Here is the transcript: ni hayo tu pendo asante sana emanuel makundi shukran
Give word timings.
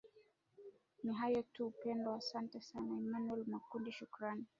ni 1.03 1.11
hayo 1.19 1.41
tu 1.53 1.73
pendo 1.83 2.09
asante 2.19 2.61
sana 2.61 2.91
emanuel 3.01 3.43
makundi 3.53 3.91
shukran 3.91 4.39